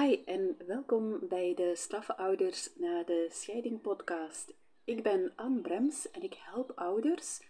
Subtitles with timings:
[0.00, 4.54] Hi en welkom bij de Straffe Ouders na de Scheiding podcast.
[4.84, 7.40] Ik ben Anne Brems en ik help ouders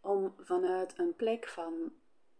[0.00, 1.92] om vanuit een plek van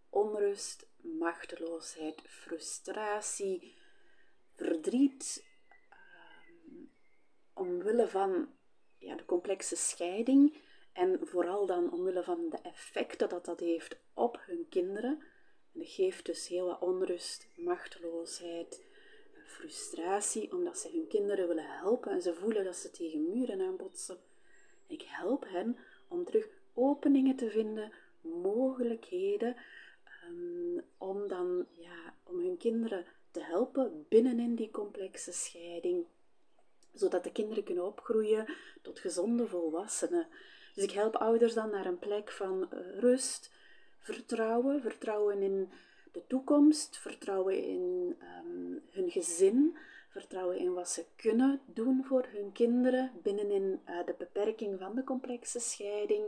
[0.08, 3.74] onrust, machteloosheid, frustratie,
[4.54, 5.44] verdriet,
[6.69, 6.90] um,
[7.53, 8.49] omwille van
[8.99, 10.62] ja, de complexe scheiding
[10.92, 15.22] en vooral dan omwille van de effecten dat dat heeft op hun kinderen.
[15.72, 18.88] En dat geeft dus heel wat onrust, machteloosheid,
[19.51, 24.18] frustratie, omdat ze hun kinderen willen helpen en ze voelen dat ze tegen muren aanbotsen.
[24.86, 25.77] Ik help hen
[26.08, 29.56] om terug openingen te vinden, mogelijkheden,
[30.28, 36.06] um, om dan ja, om hun kinderen te helpen binnenin die complexe scheiding,
[36.92, 40.28] zodat de kinderen kunnen opgroeien tot gezonde volwassenen.
[40.74, 43.50] Dus ik help ouders dan naar een plek van eh, rust,
[43.98, 45.70] vertrouwen, vertrouwen in
[46.12, 49.77] de toekomst, vertrouwen in um, hun gezin,
[50.09, 55.05] vertrouwen in wat ze kunnen doen voor hun kinderen binnenin uh, de beperking van de
[55.05, 56.25] complexe scheiding.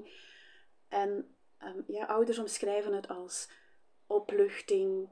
[0.88, 3.48] En um, ja, ouders omschrijven het als
[4.06, 5.08] opluchting,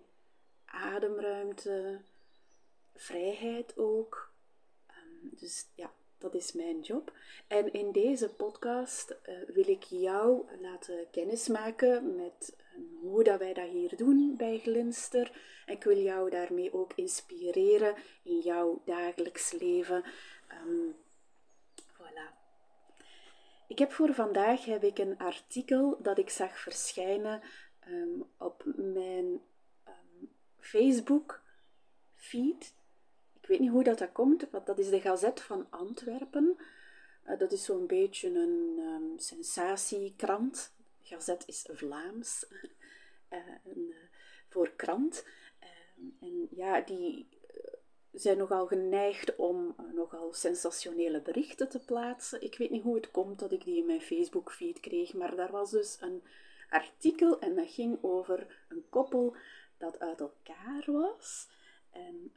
[0.64, 2.00] ademruimte,
[2.94, 4.32] vrijheid ook.
[4.88, 7.12] Um, dus ja, dat is mijn job.
[7.46, 12.56] En in deze podcast uh, wil ik jou laten kennismaken met
[13.00, 15.32] hoe dat wij dat hier doen bij Glinster.
[15.66, 20.04] Ik wil jou daarmee ook inspireren in jouw dagelijks leven.
[20.66, 20.94] Um,
[21.92, 22.34] voilà.
[23.68, 27.42] Ik heb voor vandaag heb ik een artikel dat ik zag verschijnen
[27.88, 29.40] um, op mijn
[29.86, 31.42] um, Facebook
[32.14, 32.74] feed.
[33.40, 36.56] Ik weet niet hoe dat, dat komt, want dat is de Gazet van Antwerpen.
[37.26, 40.72] Uh, dat is zo'n beetje een sensatiekrant.
[41.10, 42.46] Gazet is Vlaams
[43.28, 43.96] een, uh,
[44.48, 45.24] voor krant.
[46.20, 47.28] en ja, die
[48.12, 52.42] zijn nogal geneigd om nogal sensationele berichten te plaatsen.
[52.42, 55.36] Ik weet niet hoe het komt dat ik die in mijn Facebook feed kreeg, maar
[55.36, 56.22] daar was dus een
[56.68, 59.36] artikel en dat ging over een koppel
[59.78, 61.48] dat uit elkaar was.
[61.90, 62.32] En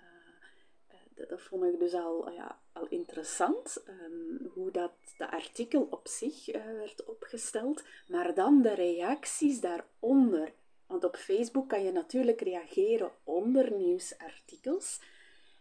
[1.16, 6.56] dat vond ik dus al, ja, al interessant, um, hoe dat de artikel op zich
[6.56, 10.51] uh, werd opgesteld, maar dan de reacties daaronder.
[10.88, 15.01] Want op Facebook kan je natuurlijk reageren onder nieuwsartikels.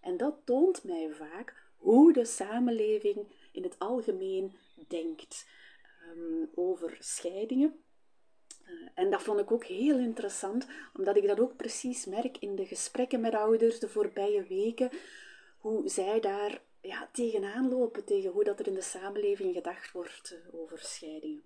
[0.01, 4.57] En dat toont mij vaak hoe de samenleving in het algemeen
[4.89, 5.47] denkt
[6.11, 7.83] um, over scheidingen
[8.73, 12.57] eh, en dat vond ik ook heel interessant, omdat ik dat ook precies merk in
[12.57, 14.91] de gesprekken met ouders de voorbije weken,
[15.63, 20.33] hoe zij daar ja, tegenaan lopen, tegen hoe dat er in de samenleving gedacht wordt
[20.33, 21.43] uh, over scheidingen.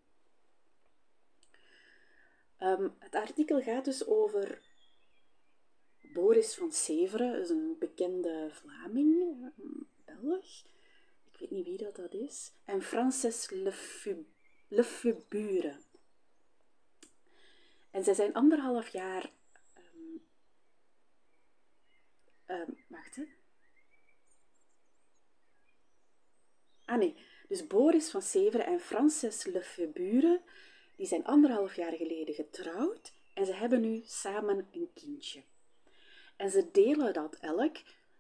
[2.61, 4.63] Um, het artikel gaat dus over
[6.13, 9.23] Boris van Severen, is een bekende Vlaming,
[9.59, 10.65] een Belg.
[11.33, 12.53] Ik weet niet wie dat, dat is.
[12.65, 13.51] En Frances
[14.69, 15.77] Lefubure.
[17.91, 19.31] En zij zijn anderhalf jaar.
[22.47, 23.19] Um, wacht.
[26.87, 27.15] Ah nee,
[27.49, 30.41] dus Boris van Severen en Frances Lefebure,
[30.97, 35.43] die zijn anderhalf jaar geleden getrouwd en ze hebben nu samen een kindje.
[36.37, 37.77] En ze delen dat elk,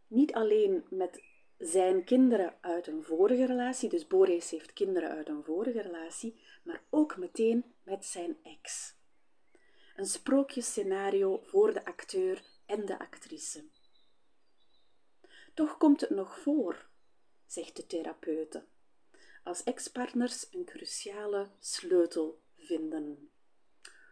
[0.07, 1.23] niet alleen met
[1.59, 6.83] zijn kinderen uit een vorige relatie, dus Boris heeft kinderen uit een vorige relatie, maar
[6.91, 8.95] ook meteen met zijn ex.
[9.97, 13.65] Een sprookjesscenario voor de acteur en de actrice.
[15.55, 16.87] Toch komt het nog voor,
[17.47, 18.65] zegt de therapeute,
[19.45, 23.31] als ex-partners een cruciale sleutel vinden.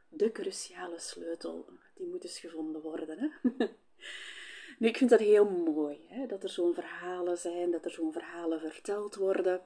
[0.09, 3.19] De cruciale sleutel, die moet dus gevonden worden.
[3.19, 3.29] Hè?
[4.79, 6.27] nu, ik vind dat heel mooi, hè?
[6.27, 9.63] dat er zo'n verhalen zijn, dat er zo'n verhalen verteld worden.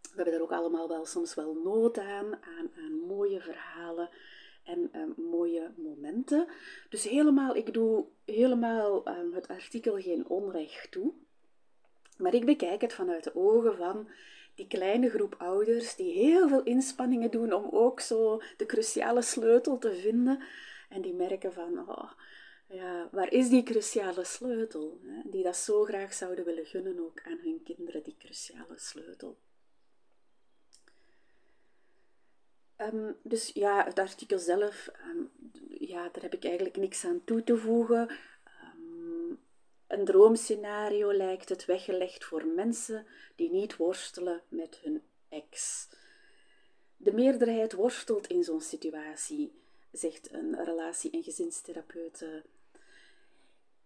[0.00, 4.10] We hebben er ook allemaal wel soms wel nood aan, aan, aan mooie verhalen
[4.64, 6.46] en um, mooie momenten.
[6.88, 11.12] Dus helemaal, ik doe helemaal um, het artikel geen onrecht toe.
[12.16, 14.08] Maar ik bekijk het vanuit de ogen van
[14.54, 19.78] die kleine groep ouders die heel veel inspanningen doen om ook zo de cruciale sleutel
[19.78, 20.42] te vinden.
[20.88, 22.12] En die merken van, oh,
[22.68, 25.00] ja, waar is die cruciale sleutel?
[25.24, 29.38] Die dat zo graag zouden willen gunnen ook aan hun kinderen, die cruciale sleutel.
[32.76, 35.30] Um, dus ja, het artikel zelf, um,
[35.68, 38.10] ja, daar heb ik eigenlijk niks aan toe te voegen.
[39.86, 45.88] Een droomscenario lijkt het weggelegd voor mensen die niet worstelen met hun ex.
[46.96, 49.52] De meerderheid worstelt in zo'n situatie,
[49.92, 52.44] zegt een relatie- en gezinstherapeute.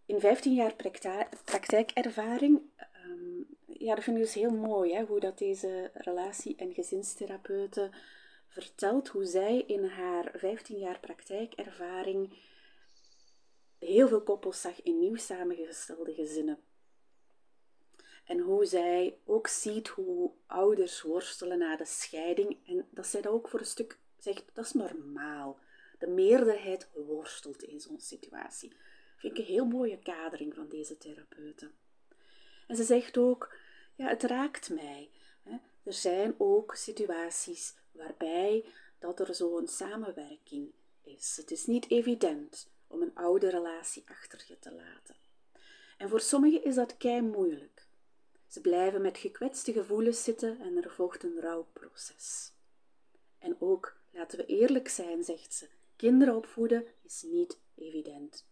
[0.07, 0.75] in 15 jaar
[1.45, 2.61] praktijkervaring,
[3.07, 7.91] um, ja, dat vind ik dus heel mooi, hè, hoe dat deze relatie- en gezinstherapeute
[8.49, 12.33] vertelt hoe zij in haar 15 jaar praktijkervaring
[13.79, 16.59] heel veel koppels zag in nieuw samengestelde gezinnen.
[18.25, 22.57] En hoe zij ook ziet hoe ouders worstelen na de scheiding.
[22.67, 25.59] En dat zij dat ook voor een stuk zegt, dat is normaal.
[25.99, 28.73] De meerderheid worstelt in zo'n situatie.
[29.17, 31.73] Vind ik een heel mooie kadering van deze therapeuten.
[32.67, 33.55] En ze zegt ook,
[33.95, 35.11] ja, het raakt mij.
[35.83, 38.65] Er zijn ook situaties waarbij
[38.99, 40.73] dat er zo'n samenwerking
[41.03, 41.37] is.
[41.37, 45.15] Het is niet evident om een oude relatie achter je te laten.
[45.99, 47.87] En voor sommigen is dat kei moeilijk.
[48.47, 52.53] Ze blijven met gekwetste gevoelens zitten en er volgt een rouwproces.
[53.39, 58.47] En ook, laten we eerlijk zijn, zegt ze, kinderen opvoeden is niet evident.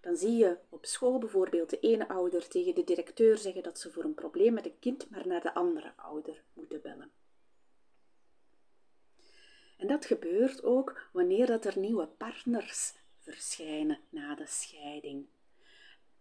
[0.00, 3.92] Dan zie je op school bijvoorbeeld de ene ouder tegen de directeur zeggen dat ze
[3.92, 7.12] voor een probleem met een kind maar naar de andere ouder moeten bellen.
[9.78, 12.92] En dat gebeurt ook wanneer dat er nieuwe partners
[13.24, 15.26] verschijnen na de scheiding.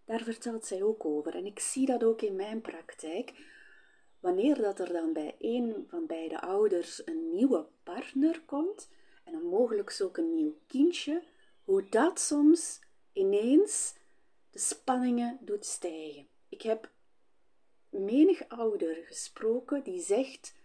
[0.06, 1.36] Daar vertelt zij ook over.
[1.36, 3.34] En ik zie dat ook in mijn praktijk.
[4.20, 8.90] Wanneer dat er dan bij een van beide ouders een nieuwe partner komt,
[9.24, 11.24] en dan mogelijk ook een nieuw kindje,
[11.64, 12.80] hoe dat soms
[13.14, 13.96] ineens
[14.50, 16.28] de spanningen doet stijgen.
[16.50, 16.92] Ik heb
[17.90, 20.56] menig ouder gesproken die zegt: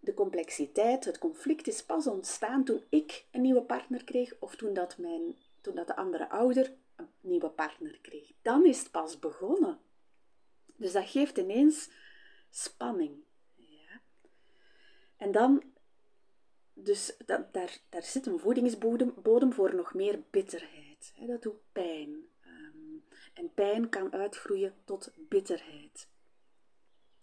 [0.00, 4.74] de complexiteit, het conflict is pas ontstaan toen ik een nieuwe partner kreeg of toen
[4.74, 8.32] dat, mijn, toen dat de andere ouder een nieuwe partner kreeg.
[8.42, 9.78] Dan is het pas begonnen.
[10.76, 11.90] Dus dat geeft ineens
[12.50, 13.24] spanning.
[13.54, 14.00] Ja.
[15.16, 15.62] En dan,
[16.72, 21.12] dus dat, daar, daar zit een voedingsbodem bodem voor nog meer bitterheid.
[21.26, 22.28] Dat doet pijn.
[22.40, 26.08] Ehm, en pijn kan uitgroeien tot bitterheid.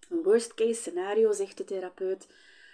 [0.09, 2.27] Een worst case scenario, zegt de therapeut,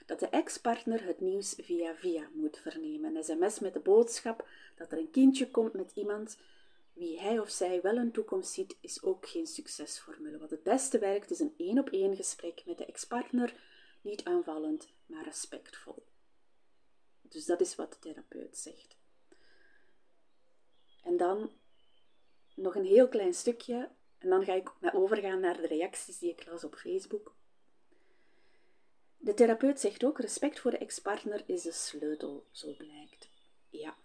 [0.06, 3.16] dat de ex-partner het nieuws via via moet vernemen.
[3.16, 6.38] Een sms met de boodschap dat er een kindje komt met iemand
[6.94, 10.38] wie hij of zij wel een toekomst ziet, is ook geen succesformule.
[10.38, 13.56] Wat het beste werkt, is een één-op-één gesprek met de ex-partner,
[14.02, 16.06] niet aanvallend, maar respectvol.
[17.22, 18.98] Dus dat is wat de therapeut zegt.
[21.04, 21.52] En dan
[22.56, 26.46] nog een heel klein stukje, en dan ga ik overgaan naar de reacties die ik
[26.46, 27.36] las op Facebook.
[29.24, 33.30] De therapeut zegt ook: respect voor de ex-partner is de sleutel, zo blijkt.
[33.70, 33.96] Ja.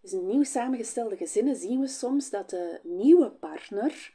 [0.00, 4.14] Dus in nieuw samengestelde gezinnen zien we soms dat de nieuwe partner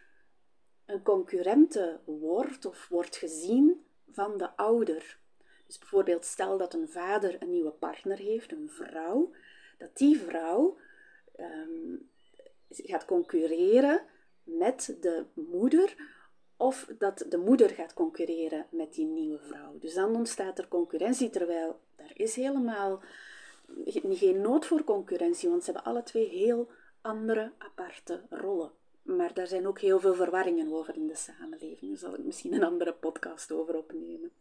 [0.85, 5.19] een concurrente wordt of wordt gezien van de ouder.
[5.67, 9.31] Dus bijvoorbeeld stel dat een vader een nieuwe partner heeft, een vrouw,
[9.77, 10.77] dat die vrouw
[11.35, 11.95] ehm,
[12.69, 14.05] gaat concurreren
[14.43, 15.95] met de moeder
[16.57, 19.77] of dat de moeder gaat concurreren met die nieuwe vrouw.
[19.79, 23.01] Dus dan ontstaat er concurrentie, terwijl er is helemaal
[23.85, 26.69] geen nood voor concurrentie, want ze hebben alle twee heel
[27.01, 28.71] andere aparte rollen.
[29.01, 31.91] Maar daar zijn ook heel veel verwarringen over in de samenleving.
[31.91, 34.31] Daar zal ik misschien een andere podcast over opnemen.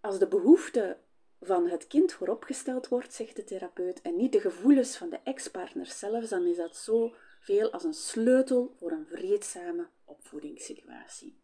[0.00, 0.96] Als de behoefte
[1.40, 5.86] van het kind vooropgesteld wordt, zegt de therapeut, en niet de gevoelens van de ex-partner
[5.86, 11.40] zelf, dan is dat zo veel als een sleutel voor een vreedzame opvoedingssituatie.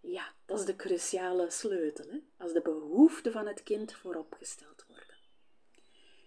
[0.00, 2.18] Ja, dat is de cruciale sleutel, hè?
[2.36, 5.16] als de behoeften van het kind vooropgesteld worden.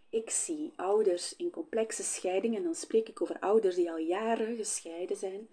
[0.09, 4.55] Ik zie ouders in complexe scheidingen, en dan spreek ik over ouders die al jaren
[4.55, 5.47] gescheiden zijn,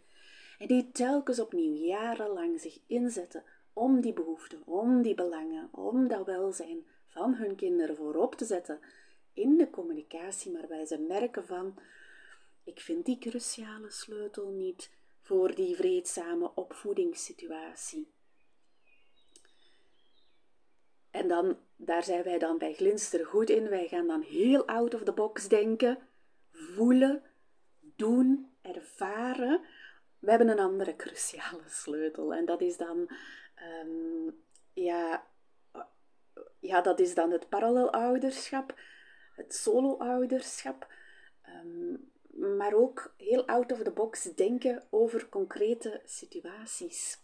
[0.58, 6.26] en die telkens opnieuw jarenlang zich inzetten om die behoeften, om die belangen, om dat
[6.26, 8.80] welzijn van hun kinderen voorop te zetten
[9.32, 11.78] in de communicatie, maar wij ze merken van
[12.64, 14.90] ik vind die cruciale sleutel niet
[15.20, 18.12] voor die vreedzame opvoedingssituatie.
[21.10, 23.68] En dan, daar zijn wij dan bij Glinster goed in.
[23.68, 25.98] Wij gaan dan heel out of the box denken,
[26.52, 27.22] voelen,
[27.80, 29.60] doen, ervaren.
[30.18, 33.08] We hebben een andere cruciale sleutel en dat is dan,
[33.54, 34.30] ehm,
[34.72, 35.26] ja,
[36.60, 38.78] ja, dat is dan het parallelouderschap,
[39.34, 40.92] het solo-ouderschap.
[41.42, 41.94] Ehm,
[42.44, 47.22] maar ook heel out of the box denken over concrete situaties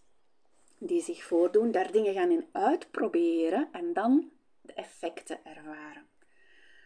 [0.80, 6.06] die zich voordoen, daar dingen gaan in uitproberen en dan de effecten ervaren.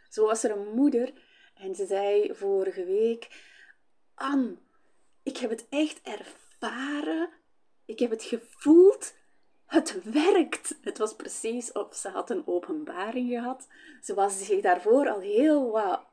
[0.09, 1.13] Zo was er een moeder
[1.55, 3.29] en ze zei vorige week:
[4.15, 4.57] Anne,
[5.23, 7.31] ik heb het echt ervaren,
[7.85, 9.15] ik heb het gevoeld,
[9.67, 10.79] het werkt.
[10.81, 13.69] Het was precies of ze had een openbaring gehad.
[14.03, 16.07] Ze was zich daarvoor al heel wat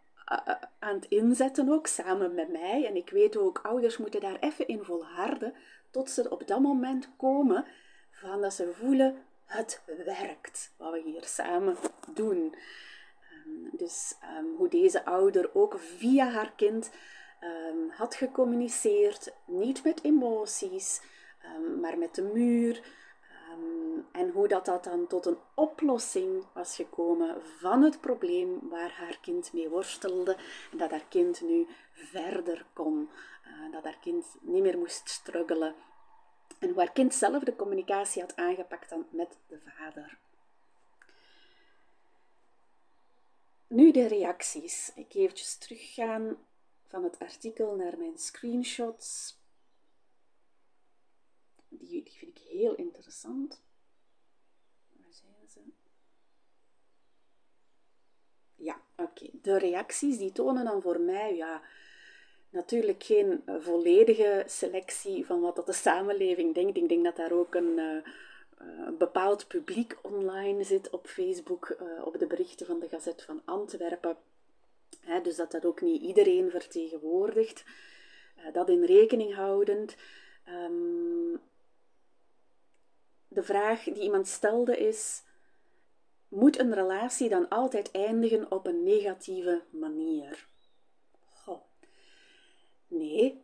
[0.80, 2.86] aan het inzetten ook, samen met mij.
[2.86, 5.54] En ik weet ook, ouders moeten daar even in volharden,
[5.90, 7.66] tot ze op dat moment komen
[8.12, 11.78] van dat ze voelen, het werkt, wat we hier samen
[12.14, 12.56] doen.
[13.30, 16.92] Ehm, dus ehm, hoe deze ouder ook via haar kind
[17.44, 21.02] um, had gecommuniceerd, niet met emoties,
[21.82, 22.82] maar met de muur.
[24.12, 29.20] En hoe dat, dat dan tot een oplossing was gekomen van het probleem waar haar
[29.22, 30.38] kind mee worstelde.
[30.72, 33.10] En dat haar kind nu verder kon.
[33.48, 35.76] Uh, dat haar kind niet meer moest struggelen.
[36.60, 40.18] En hoe haar kind zelf de communicatie had aangepakt dan met de vader.
[43.68, 44.92] Nu de reacties.
[44.96, 46.38] Ik eventjes teruggaan
[46.88, 49.40] van het artikel naar mijn screenshots.
[51.80, 53.62] Die, die vind ik heel interessant.
[54.90, 55.60] Waar zijn ze?
[58.56, 59.30] Ja, oké.
[59.42, 61.62] De reacties die tonen dan voor mij, ja,
[62.50, 66.78] natuurlijk geen volledige selectie van wat dat de samenleving denkt.
[66.78, 72.28] Ik denk dat daar ook een, uh, bepaald publiek online zit op Facebook, op de
[72.28, 74.18] berichten van de Gazet van Antwerpen
[75.24, 77.64] dus dat dat ook niet iedereen vertegenwoordigt.
[78.54, 79.96] Dat in rekening houdend.
[80.48, 81.40] Um,
[83.32, 85.24] de vraag die iemand stelde is:
[86.28, 90.50] moet een relatie dan altijd eindigen op een negatieve manier?
[92.92, 93.44] Nee,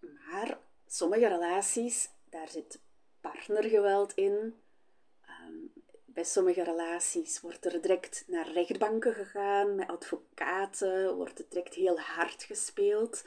[0.00, 2.80] maar sommige relaties, daar zit
[3.20, 4.54] partnergeweld in.
[5.46, 5.72] Um,
[6.04, 11.98] bij sommige relaties wordt er direct naar rechtbanken gegaan, met advocaten, wordt het direct heel
[11.98, 13.24] hard gespeeld.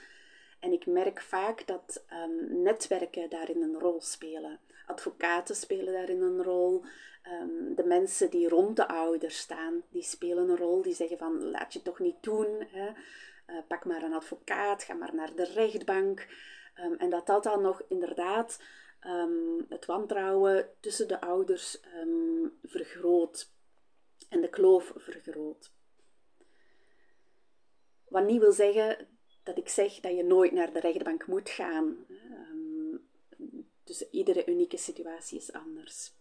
[0.59, 4.59] En ik merk vaak dat um, netwerken daarin een rol spelen.
[4.85, 6.83] Advocaten spelen daarin een rol.
[7.41, 10.81] Um, de mensen die rond de ouders staan, die spelen een rol.
[10.81, 12.67] Die zeggen van, laat je toch niet doen.
[12.67, 12.87] Hè?
[13.47, 16.27] Uh, pak maar een advocaat, ga maar naar de rechtbank.
[16.79, 18.61] Um, en dat dat dan nog inderdaad
[19.05, 21.79] um, het wantrouwen tussen de ouders
[22.63, 23.51] vergroot
[24.29, 25.71] en de kloof vergroot.
[28.07, 29.07] Wat niet wil zeggen
[29.43, 32.05] dat ik zeg dat je nooit naar de rechtbank moet gaan.
[33.99, 36.11] Dus iedere unieke situatie is anders.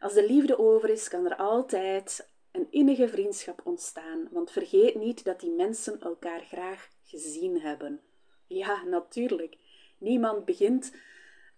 [0.00, 4.28] Als de liefde over is, kan er altijd een innige vriendschap ontstaan.
[4.30, 8.00] Want vergeet niet dat die mensen elkaar graag gezien hebben.
[8.46, 9.56] Ja, natuurlijk.
[9.98, 10.92] Niemand begint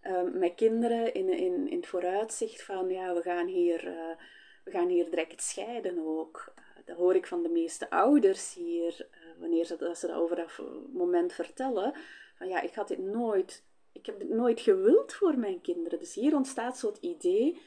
[0.06, 4.16] Ehm, met kinderen in, in, in het vooruitzicht van ja, we gaan hier, uh,
[4.64, 6.52] we gaan hier direct scheiden ook.
[6.58, 10.36] Uh, dat hoor ik van de meeste ouders hier, uh, wanneer ze, ze dat over
[10.36, 10.60] dat
[10.92, 11.94] moment vertellen.
[12.34, 13.64] Van ja, ik had dit nooit,
[13.96, 15.98] ik heb dit nooit gewild voor mijn kinderen.
[15.98, 17.60] Dus hier ontstaat zo'n idee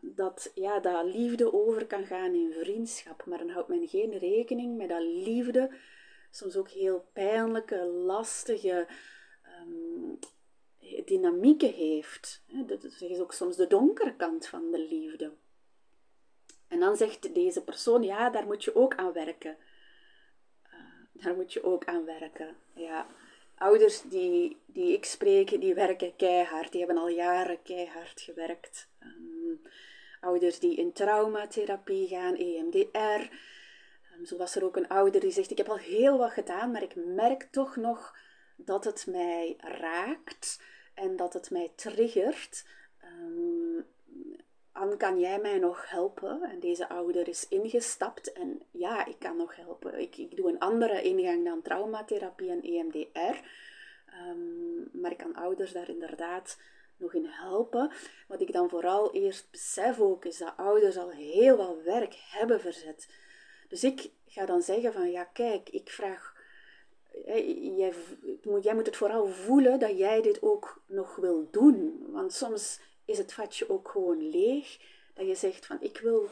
[0.00, 3.24] dat, ja, dat liefde over kan gaan in vriendschap.
[3.26, 5.70] Maar dan houdt men geen rekening met dat liefde
[6.30, 8.86] soms ook heel pijnlijke, lastige,
[9.60, 10.18] um,
[11.04, 12.44] dynamieken heeft.
[12.66, 15.32] Dat is ook soms de donkere kant van de liefde.
[16.68, 19.56] En dan zegt deze persoon, ja, daar moet je ook aan werken.
[20.66, 22.56] Uh, daar moet je ook aan werken.
[22.74, 23.06] Ja.
[23.58, 26.72] Ouders die, die ik spreek, die werken keihard.
[26.72, 28.88] Die hebben al jaren keihard gewerkt.
[29.00, 29.62] Um,
[30.20, 32.88] ouders die in traumatherapie gaan, EMDR.
[32.94, 36.70] Ehm, zo was er ook een ouder die zegt, ik heb al heel wat gedaan,
[36.70, 38.16] maar ik merk toch nog
[38.56, 40.62] dat het mij raakt
[40.94, 42.64] en dat het mij triggert.
[43.04, 43.86] Um,
[44.74, 46.42] Anne, kan jij mij nog helpen?
[46.42, 50.00] En deze ouder is ingestapt en ja, ik kan nog helpen.
[50.00, 53.40] Ik, ik doe een andere ingang dan traumatherapie en EMDR.
[54.06, 56.60] Ehm, maar ik kan ouders daar inderdaad
[56.96, 57.90] nog in helpen.
[58.28, 62.60] Wat ik dan vooral eerst besef ook, is dat ouders al heel wat werk hebben
[62.60, 63.08] verzet.
[63.68, 66.34] Dus ik ga dan zeggen van, ja kijk, ik vraag
[67.24, 67.92] jij,
[68.60, 72.06] jij moet het vooral voelen dat jij dit ook nog wil doen.
[72.10, 74.78] Want soms is het vatje ook gewoon leeg.
[75.14, 76.28] Dat je zegt van ik wil,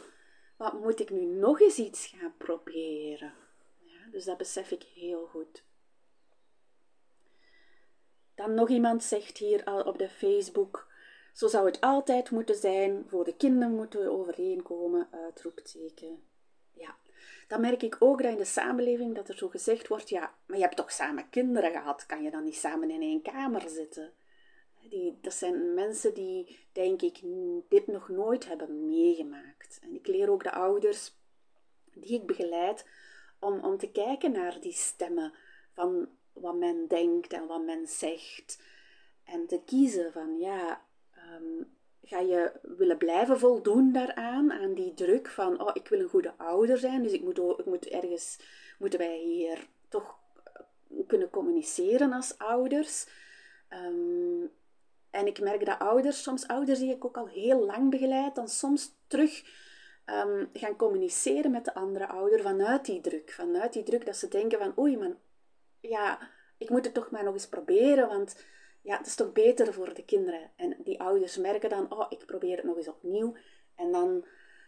[0.56, 3.34] wat moet ik nu nog eens iets gaan proberen?
[3.78, 5.64] Ja, dus dat besef ik heel goed.
[8.34, 10.90] Dan nog iemand zegt hier al op de Facebook.
[11.32, 13.04] Zo zou het altijd moeten zijn.
[13.08, 15.08] Voor de kinderen moeten we overeenkomen.
[15.10, 16.22] Uitroepteken
[17.52, 20.56] dan merk ik ook dat in de samenleving dat er zo gezegd wordt, ja, maar
[20.56, 24.12] je hebt toch samen kinderen gehad, kan je dan niet samen in één kamer zitten?
[24.92, 27.20] Die, dat zijn mensen die, denk ik,
[27.68, 29.78] dit nog nooit hebben meegemaakt.
[29.82, 31.12] En ik leer ook de ouders
[31.94, 32.86] die ik begeleid
[33.38, 35.32] om, om te kijken naar die stemmen
[35.72, 38.62] van wat men denkt en wat men zegt.
[39.24, 40.84] En te kiezen van, ja,
[41.34, 46.08] um, ga je willen blijven voldoen daaraan, aan die druk van, oh, ik wil een
[46.08, 48.38] goede ouder zijn, dus ik moet, ik moet ergens
[48.78, 50.18] moeten wij hier toch
[51.06, 53.06] kunnen communiceren als ouders.
[53.68, 54.44] Ehm,
[55.12, 58.48] en ik merk dat ouders, soms ouders die ik ook al heel lang begeleid, dan
[58.48, 59.44] soms terug
[60.06, 63.32] um, gaan communiceren met de andere ouder vanuit die druk.
[63.32, 65.18] Vanuit die druk dat ze denken van, oei, man,
[65.80, 68.44] ja, ik moet het toch maar nog eens proberen, want
[68.82, 70.50] ja, het is toch beter voor de kinderen.
[70.56, 73.34] En die ouders merken dan, oh, ik probeer het nog eens opnieuw.
[73.76, 74.24] En dan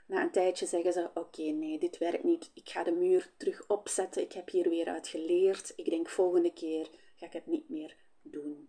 [0.07, 2.51] na een tijdje zeggen ze, oké, nee, dit werkt niet.
[2.55, 4.23] Ik ga de muur terug opzetten.
[4.23, 5.73] Ik heb hier weer uit geleerd.
[5.77, 8.69] Ik denk volgende keer ga ik het niet meer doen.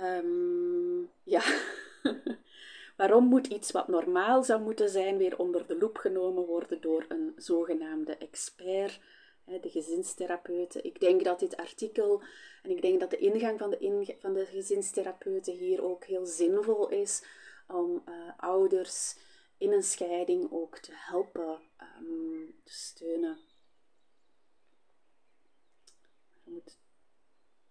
[0.00, 1.42] Um, ja.
[2.96, 7.04] Waarom moet iets wat normaal zou moeten zijn weer onder de loep genomen worden door
[7.08, 9.00] een zogenaamde expert,
[9.44, 10.84] de gezinstherapeuten?
[10.84, 12.22] Ik denk dat dit artikel
[12.62, 16.88] en ik denk dat de ingang van de, van de gezinstherapeuten hier ook heel zinvol
[16.88, 17.24] is
[17.66, 19.16] om uh, ouders
[19.58, 21.60] in een scheiding ook te helpen,
[22.00, 23.38] um, te steunen.
[26.44, 26.78] Je moet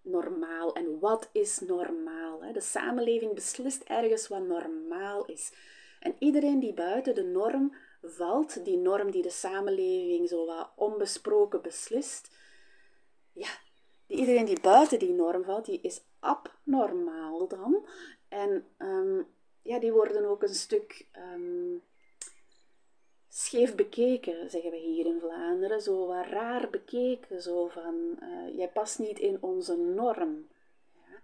[0.03, 0.73] normaal.
[0.75, 2.53] En wat is normaal?
[2.53, 5.51] De samenleving beslist ergens wat normaal is.
[5.99, 11.61] En iedereen die buiten de norm valt, die norm die de samenleving zo wat onbesproken
[11.61, 12.31] beslist,
[13.33, 13.49] ja,
[14.07, 17.87] iedereen die buiten die norm valt, die is abnormaal dan.
[18.27, 19.27] En um,
[19.61, 21.81] ja, die worden ook een stuk um,
[23.35, 25.81] scheef bekeken, zeggen we hier in Vlaanderen.
[25.81, 30.47] Zo wat raar bekeken, zo van, uh, jij past niet in onze norm.
[30.93, 31.21] Ja?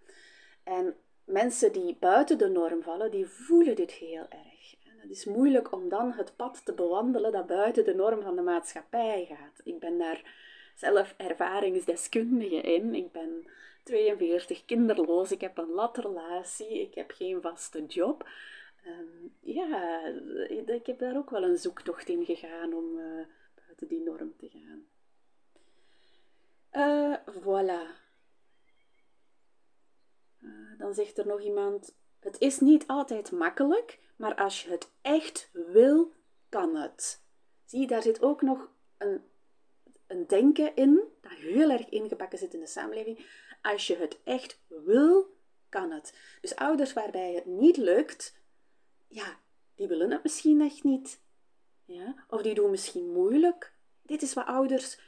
[0.63, 4.77] En mensen die buiten de norm vallen, die voelen dit heel erg.
[5.01, 8.41] het is moeilijk om dan het pad te bewandelen dat buiten de norm van de
[8.41, 9.61] maatschappij gaat.
[9.63, 10.23] Ik ben daar
[10.75, 12.95] zelf ervaringsdeskundige in.
[12.95, 13.47] Ik ben
[13.83, 18.27] 42, kinderloos, ik heb een latrelatie, ik heb geen vaste job.
[18.89, 20.03] Ehm, ja,
[20.65, 24.49] ik heb daar ook wel een zoektocht in gegaan om uh, buiten die norm te
[24.49, 24.87] gaan.
[26.71, 28.07] Uh, voilà.
[30.77, 35.49] Dan zegt er nog iemand: Het is niet altijd makkelijk, maar als je het echt
[35.53, 36.13] wil,
[36.49, 37.23] kan het.
[37.65, 39.23] Zie, daar zit ook nog een,
[40.07, 43.25] een denken in, dat heel erg ingebakken zit in de samenleving.
[43.61, 45.37] Als je het echt wil,
[45.69, 46.37] kan het.
[46.41, 48.38] Dus ouders waarbij het niet lukt,
[49.09, 49.39] ja,
[49.75, 51.21] die willen het misschien echt niet.
[51.85, 52.25] Ja?
[52.29, 53.73] Of die doen misschien moeilijk.
[54.01, 54.99] Dit is wat ouders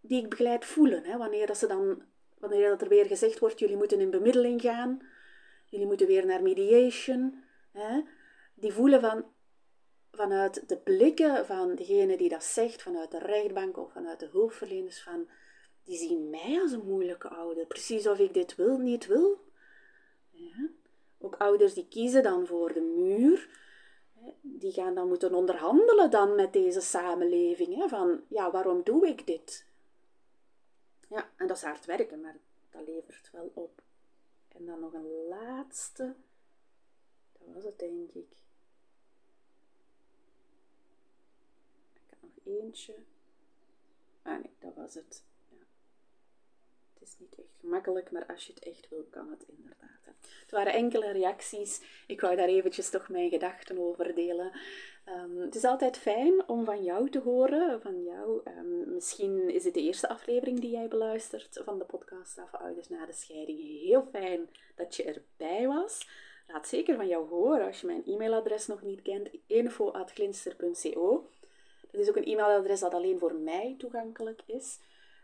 [0.00, 1.04] die ik begeleid voelen.
[1.04, 1.16] Hè?
[1.16, 2.02] Wanneer, dat ze dan,
[2.38, 5.00] wanneer dat er weer gezegd wordt, jullie moeten in bemiddeling gaan.
[5.66, 7.44] Jullie moeten weer naar mediation.
[7.72, 8.02] Hè?
[8.54, 9.24] Die voelen van,
[10.12, 15.02] vanuit de blikken van degene die dat zegt, vanuit de rechtbank of vanuit de hulpverleners,
[15.02, 15.28] van,
[15.84, 17.66] die zien mij als een moeilijke ouder.
[17.66, 19.44] Precies of ik dit wil, niet wil.
[20.30, 20.68] Ja.
[21.24, 23.48] Ook ouders die kiezen dan voor de muur,
[24.40, 27.74] die gaan dan moeten onderhandelen dan met deze samenleving.
[27.74, 29.66] Hè, van, ja, waarom doe ik dit?
[31.08, 32.36] Ja, en dat is hard werken, maar
[32.70, 33.82] dat levert wel op.
[34.48, 36.14] En dan nog een laatste.
[37.32, 38.36] Dat was het, denk ik.
[41.92, 42.94] Ik heb nog eentje.
[44.22, 45.22] Ah nee, dat was het
[47.04, 50.04] is niet echt gemakkelijk, maar als je het echt wil, kan het inderdaad.
[50.44, 51.80] Het waren enkele reacties.
[52.06, 54.52] Ik wou daar eventjes toch mijn gedachten over delen.
[55.04, 57.80] Ehm, het is altijd fijn om van jou te horen.
[57.80, 58.40] Van jou.
[58.44, 62.88] Ehm, misschien is het de eerste aflevering die jij beluistert van de podcast Af Ouders
[62.88, 63.58] na de scheiding.
[63.80, 66.08] Heel fijn dat je erbij was.
[66.46, 69.30] Laat zeker van jou horen als je mijn e-mailadres nog niet kent.
[69.46, 71.28] info.glinster.co
[71.90, 74.78] Dat is ook een e-mailadres dat alleen voor mij toegankelijk is.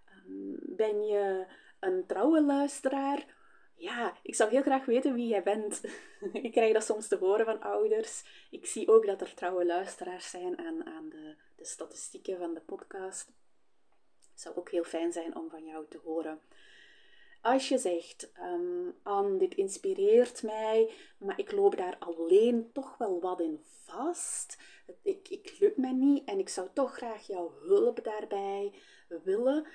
[0.07, 1.47] Ehm, ben je
[1.81, 3.27] een trouwe luisteraar.
[3.75, 5.81] Ja, ik zou heel graag weten wie jij bent.
[6.33, 8.25] ik krijg dat soms te horen van ouders.
[8.51, 12.61] Ik zie ook dat er trouwe luisteraars zijn aan, aan de, de statistieken van de
[12.61, 13.27] podcast.
[14.31, 16.41] Het zou ook heel fijn zijn om van jou te horen.
[17.43, 18.33] Als je zegt,
[19.05, 24.59] um, dit inspireert mij, maar ik loop daar alleen toch wel wat in vast.
[25.03, 28.73] Ik, ik lukt mij niet en ik zou toch graag jouw hulp daarbij
[29.25, 29.67] willen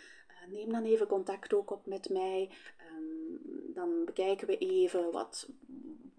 [0.47, 2.51] neem dan even contact ook op met mij.
[2.77, 5.49] Ehm, dan bekijken we even wat,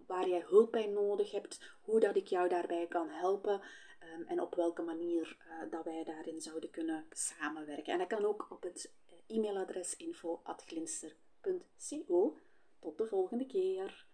[0.07, 3.61] waar jij hulp bij nodig hebt, hoe dat ik jou daarbij kan helpen
[4.01, 7.93] ehm, en op welke manier uh, dat wij daarin zouden kunnen samenwerken.
[7.93, 12.39] En dat kan ook op het eh, e-mailadres info.glinster.co.
[12.79, 14.07] Tot de volgende keer.